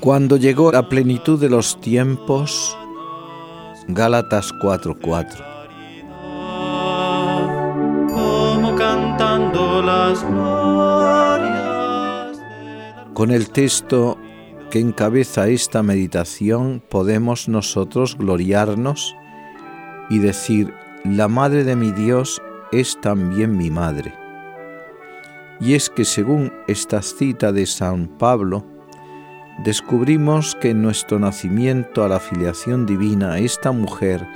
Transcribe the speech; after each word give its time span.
Cuando 0.00 0.38
llegó 0.38 0.72
la 0.72 0.88
plenitud 0.88 1.38
de 1.38 1.50
los 1.50 1.78
tiempos, 1.78 2.74
Gálatas 3.86 4.50
4:4. 4.62 5.44
Como 8.08 8.74
cantando 8.76 9.82
las 9.82 10.24
Con 13.12 13.30
el 13.30 13.50
texto 13.50 14.16
que 14.70 14.80
encabeza 14.80 15.48
esta 15.48 15.82
meditación 15.82 16.82
podemos 16.88 17.50
nosotros 17.50 18.16
gloriarnos 18.16 19.14
y 20.08 20.18
decir, 20.18 20.72
la 21.04 21.28
madre 21.28 21.62
de 21.62 21.76
mi 21.76 21.92
Dios 21.92 22.40
es 22.72 22.98
también 23.02 23.58
mi 23.58 23.70
madre. 23.70 24.14
Y 25.60 25.74
es 25.74 25.90
que 25.90 26.06
según 26.06 26.54
esta 26.68 27.02
cita 27.02 27.52
de 27.52 27.66
San 27.66 28.06
Pablo, 28.16 28.79
descubrimos 29.64 30.56
que 30.56 30.70
en 30.70 30.82
nuestro 30.82 31.18
nacimiento 31.18 32.02
a 32.02 32.08
la 32.08 32.18
filiación 32.18 32.86
divina 32.86 33.38
esta 33.38 33.72
mujer 33.72 34.26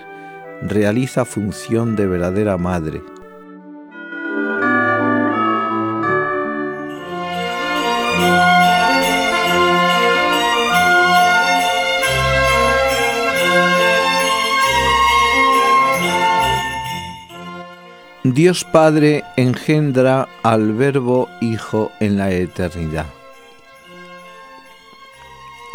realiza 0.63 1.25
función 1.25 1.97
de 1.97 2.07
verdadera 2.07 2.59
madre. 2.59 3.03
Dios 18.25 18.65
Padre 18.65 19.23
engendra 19.37 20.29
al 20.43 20.73
Verbo 20.73 21.29
Hijo 21.41 21.93
en 22.01 22.17
la 22.17 22.33
eternidad 22.33 23.07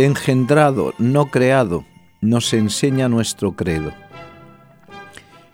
engendrado, 0.05 0.93
no 0.97 1.25
creado, 1.25 1.83
nos 2.21 2.53
enseña 2.53 3.09
nuestro 3.09 3.51
credo. 3.51 3.91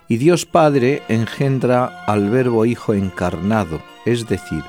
Y 0.08 0.18
Dios 0.18 0.46
Padre 0.46 1.02
engendra 1.08 2.04
al 2.06 2.30
Verbo 2.30 2.66
Hijo 2.66 2.94
encarnado, 2.94 3.82
es 4.06 4.28
decir, 4.28 4.64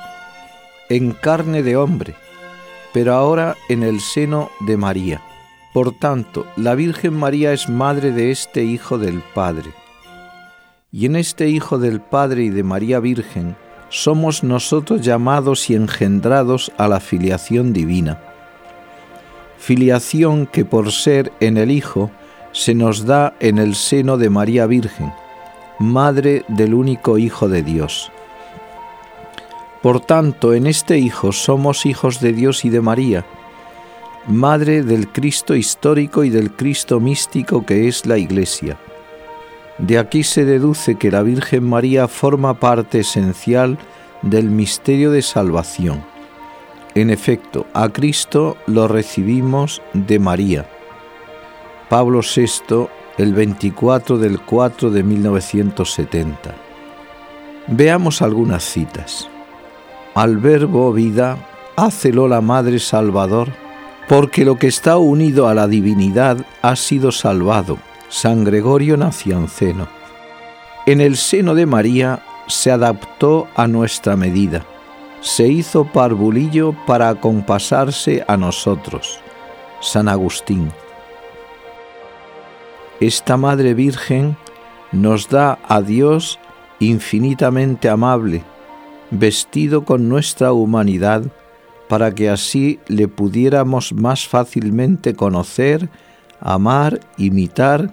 en 0.89 1.13
carne 1.13 1.63
de 1.63 1.77
hombre, 1.77 2.15
pero 2.95 3.13
ahora 3.13 3.55
en 3.69 3.83
el 3.83 4.01
seno 4.01 4.51
de 4.61 4.79
María. 4.79 5.21
Por 5.75 5.93
tanto, 5.93 6.47
la 6.57 6.75
Virgen 6.75 7.13
María 7.13 7.53
es 7.53 7.69
madre 7.69 8.13
de 8.13 8.31
este 8.31 8.65
Hijo 8.65 8.97
del 8.97 9.21
Padre. 9.35 9.75
Y 10.91 11.05
en 11.05 11.17
este 11.17 11.51
Hijo 11.51 11.77
del 11.79 12.01
Padre 12.01 12.45
y 12.45 12.49
de 12.49 12.63
María 12.63 12.99
Virgen 12.99 13.57
somos 13.91 14.43
nosotros 14.43 15.03
llamados 15.03 15.69
y 15.69 15.75
engendrados 15.75 16.73
a 16.79 16.89
la 16.89 16.99
filiación 16.99 17.75
divina 17.75 18.26
filiación 19.59 20.47
que 20.47 20.65
por 20.65 20.93
ser 20.93 21.33
en 21.41 21.57
el 21.57 21.71
Hijo 21.71 22.11
se 22.53 22.75
nos 22.75 23.05
da 23.05 23.35
en 23.41 23.59
el 23.59 23.75
seno 23.75 24.17
de 24.17 24.31
María 24.31 24.67
Virgen, 24.67 25.13
Madre 25.79 26.45
del 26.49 26.75
único 26.75 27.19
Hijo 27.19 27.49
de 27.49 27.63
Dios. 27.63 28.11
Por 29.83 30.01
tanto, 30.01 30.55
en 30.55 30.67
este 30.67 30.99
Hijo 30.99 31.33
somos 31.33 31.87
hijos 31.87 32.21
de 32.21 32.33
Dios 32.33 32.65
y 32.65 32.71
de 32.71 32.81
María, 32.81 33.25
Madre 34.27 34.83
del 34.83 35.09
Cristo 35.09 35.55
histórico 35.55 36.25
y 36.25 36.31
del 36.31 36.51
Cristo 36.51 36.99
místico 36.99 37.65
que 37.65 37.87
es 37.87 38.07
la 38.07 38.19
Iglesia. 38.19 38.77
De 39.79 39.99
aquí 39.99 40.25
se 40.25 40.45
deduce 40.45 40.97
que 40.97 41.11
la 41.11 41.23
Virgen 41.23 41.69
María 41.69 42.09
forma 42.09 42.55
parte 42.59 43.01
esencial 43.01 43.79
del 44.23 44.51
misterio 44.51 45.11
de 45.11 45.23
salvación 45.23 46.16
en 46.97 47.11
efecto, 47.11 47.67
a 47.75 47.91
Cristo 47.91 48.57
lo 48.67 48.89
recibimos 48.89 49.83
de 49.93 50.19
María. 50.19 50.67
Pablo 51.91 52.21
VI, 52.21 52.89
el 53.19 53.35
24 53.35 54.17
del 54.17 54.41
4 54.41 54.91
de 54.91 55.03
1970. 55.03 56.55
Veamos 57.67 58.23
algunas 58.23 58.65
citas. 58.65 59.29
Al 60.15 60.39
verbo 60.39 60.91
vida, 60.95 61.37
hácelo 61.77 62.29
la 62.29 62.41
Madre 62.41 62.79
Salvador, 62.79 63.49
porque 64.09 64.47
lo 64.47 64.57
que 64.57 64.69
está 64.69 64.97
unido 64.97 65.49
a 65.49 65.55
la 65.55 65.69
divinidad 65.69 66.47
ha 66.63 66.77
sido 66.77 67.13
salvado. 67.13 67.77
San 68.09 68.43
Gregorio 68.43 68.97
Nacianceno. 68.97 69.87
En 70.87 71.03
el 71.03 71.19
seno 71.19 71.55
de 71.55 71.67
María 71.67 72.23
se 72.47 72.71
adaptó 72.71 73.49
a 73.55 73.67
nuestra 73.67 74.17
medida 74.17 74.65
se 75.21 75.49
hizo 75.49 75.85
parvulillo 75.85 76.75
para 76.87 77.09
acompasarse 77.09 78.25
a 78.29 78.37
nosotros. 78.37 79.21
San 79.81 80.09
Agustín. 80.09 80.71
Esta 83.01 83.37
Madre 83.37 83.75
Virgen 83.75 84.37
nos 84.93 85.29
da 85.29 85.59
a 85.69 85.83
Dios 85.83 86.39
infinitamente 86.81 87.89
amable, 87.89 88.43
vestido 89.11 89.85
con 89.85 90.09
nuestra 90.09 90.53
humanidad, 90.53 91.25
para 91.89 92.15
que 92.15 92.31
así 92.31 92.81
le 92.89 93.07
pudiéramos 93.07 93.93
más 93.93 94.27
fácilmente 94.27 95.15
conocer, 95.15 95.89
amar, 96.41 97.01
imitar, 97.17 97.93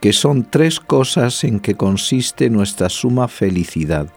que 0.00 0.12
son 0.12 0.44
tres 0.44 0.80
cosas 0.80 1.44
en 1.44 1.60
que 1.60 1.74
consiste 1.74 2.50
nuestra 2.50 2.88
suma 2.88 3.28
felicidad. 3.28 4.08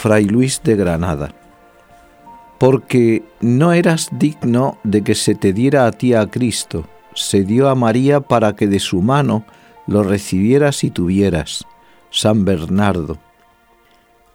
Fray 0.00 0.26
Luis 0.26 0.62
de 0.62 0.76
Granada, 0.76 1.34
porque 2.60 3.24
no 3.40 3.72
eras 3.72 4.10
digno 4.12 4.78
de 4.84 5.02
que 5.02 5.16
se 5.16 5.34
te 5.34 5.52
diera 5.52 5.86
a 5.86 5.90
ti 5.90 6.14
a 6.14 6.28
Cristo, 6.28 6.86
se 7.14 7.42
dio 7.42 7.68
a 7.68 7.74
María 7.74 8.20
para 8.20 8.54
que 8.54 8.68
de 8.68 8.78
su 8.78 9.02
mano 9.02 9.44
lo 9.88 10.04
recibieras 10.04 10.84
y 10.84 10.90
tuvieras. 10.90 11.66
San 12.10 12.44
Bernardo. 12.44 13.18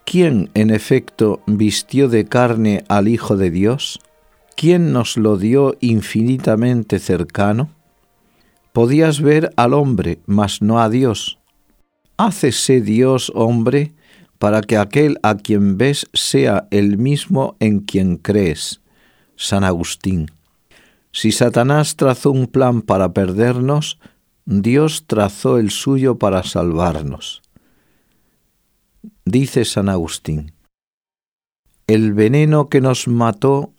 ¿Quién, 0.05 0.49
en 0.53 0.69
efecto, 0.69 1.39
vistió 1.45 2.09
de 2.09 2.25
carne 2.25 2.83
al 2.89 3.07
Hijo 3.07 3.37
de 3.37 3.49
Dios? 3.49 4.01
¿Quién 4.57 4.91
nos 4.91 5.15
lo 5.15 5.37
dio 5.37 5.77
infinitamente 5.79 6.99
cercano? 6.99 7.69
Podías 8.73 9.21
ver 9.21 9.53
al 9.55 9.73
hombre, 9.73 10.19
mas 10.25 10.61
no 10.61 10.81
a 10.81 10.89
Dios. 10.89 11.39
Hácese 12.17 12.81
Dios 12.81 13.31
hombre 13.33 13.93
para 14.39 14.61
que 14.61 14.77
aquel 14.77 15.17
a 15.23 15.35
quien 15.35 15.77
ves 15.77 16.07
sea 16.13 16.67
el 16.71 16.97
mismo 16.97 17.55
en 17.59 17.79
quien 17.79 18.17
crees. 18.17 18.81
San 19.35 19.63
Agustín. 19.63 20.31
Si 21.11 21.31
Satanás 21.31 21.95
trazó 21.95 22.31
un 22.31 22.47
plan 22.47 22.81
para 22.81 23.13
perdernos, 23.13 23.99
Dios 24.45 25.05
trazó 25.07 25.57
el 25.57 25.69
suyo 25.69 26.17
para 26.17 26.43
salvarnos. 26.43 27.41
Dice 29.25 29.63
San 29.63 29.89
Agustín, 29.89 30.53
el 31.87 32.13
veneno 32.13 32.67
que 32.67 32.81
nos 32.81 33.07
mató 33.07 33.73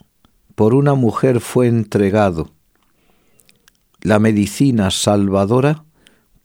por 0.55 0.75
una 0.75 0.95
mujer 0.95 1.41
fue 1.41 1.67
entregado, 1.67 2.51
la 4.01 4.19
medicina 4.19 4.91
salvadora 4.91 5.85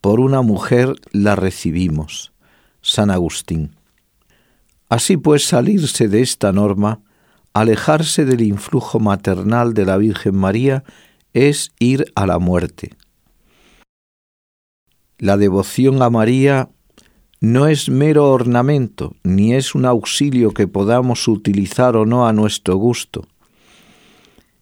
por 0.01 0.21
una 0.21 0.41
mujer 0.41 0.95
la 1.11 1.35
recibimos. 1.35 2.31
San 2.81 3.11
Agustín. 3.11 3.75
Así 4.89 5.17
pues, 5.17 5.45
salirse 5.45 6.07
de 6.07 6.21
esta 6.21 6.51
norma, 6.51 7.01
alejarse 7.53 8.25
del 8.25 8.41
influjo 8.41 8.99
maternal 8.99 9.75
de 9.75 9.85
la 9.85 9.97
Virgen 9.97 10.35
María, 10.35 10.83
es 11.33 11.71
ir 11.77 12.11
a 12.15 12.25
la 12.25 12.39
muerte. 12.39 12.95
La 15.19 15.37
devoción 15.37 16.01
a 16.01 16.09
María 16.09 16.69
no 17.39 17.67
es 17.67 17.89
mero 17.89 18.31
ornamento, 18.31 19.15
ni 19.23 19.53
es 19.53 19.75
un 19.75 19.85
auxilio 19.85 20.51
que 20.51 20.67
podamos 20.67 21.27
utilizar 21.27 21.95
o 21.95 22.05
no 22.05 22.27
a 22.27 22.33
nuestro 22.33 22.75
gusto. 22.75 23.27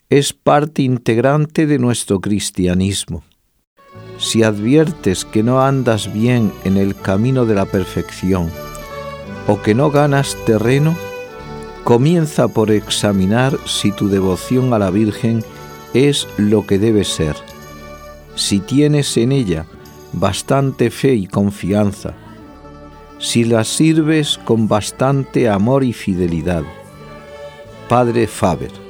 Es 0.09 0.33
parte 0.33 0.81
integrante 0.81 1.67
de 1.67 1.79
nuestro 1.79 2.19
cristianismo. 2.19 3.23
Si 4.17 4.43
adviertes 4.43 5.25
que 5.25 5.43
no 5.43 5.61
andas 5.61 6.11
bien 6.11 6.51
en 6.65 6.77
el 6.77 6.95
camino 6.95 7.45
de 7.45 7.55
la 7.55 7.65
perfección 7.65 8.51
o 9.47 9.61
que 9.61 9.73
no 9.73 9.89
ganas 9.91 10.37
terreno, 10.45 10.95
comienza 11.83 12.47
por 12.47 12.71
examinar 12.71 13.57
si 13.65 13.91
tu 13.91 14.09
devoción 14.09 14.73
a 14.73 14.79
la 14.79 14.89
Virgen 14.89 15.43
es 15.93 16.27
lo 16.37 16.65
que 16.65 16.77
debe 16.77 17.03
ser. 17.03 17.35
Si 18.35 18.59
tienes 18.59 19.15
en 19.17 19.31
ella 19.31 19.65
bastante 20.13 20.91
fe 20.91 21.15
y 21.15 21.27
confianza, 21.27 22.13
si 23.19 23.45
la 23.45 23.63
sirves 23.63 24.37
con 24.43 24.67
bastante 24.67 25.49
amor 25.49 25.83
y 25.83 25.93
fidelidad. 25.93 26.63
Padre 27.89 28.27
Faber 28.27 28.86